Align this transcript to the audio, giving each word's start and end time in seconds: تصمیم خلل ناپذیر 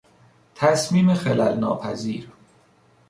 تصمیم 0.55 1.13
خلل 1.13 1.57
ناپذیر 1.57 2.29